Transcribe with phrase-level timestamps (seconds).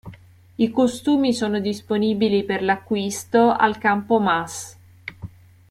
[0.57, 4.75] I costumi sono disponibili per l'acquisto al campo mas.